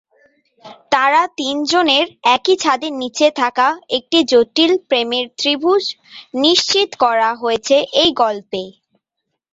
[0.91, 2.05] তারা তিন জনের
[2.35, 3.67] একই ছাদের নিচে থাকা
[3.97, 5.83] একটি জটিল প্রেমের ত্রিভুজ
[6.41, 8.63] নিশ্চিত করা হয়েছে এই গল্পে।